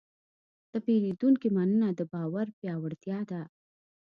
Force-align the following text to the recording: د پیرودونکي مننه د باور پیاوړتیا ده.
د 0.71 0.73
پیرودونکي 0.85 1.47
مننه 1.55 1.87
د 1.99 2.01
باور 2.11 2.47
پیاوړتیا 2.57 3.19
ده. 3.29 3.41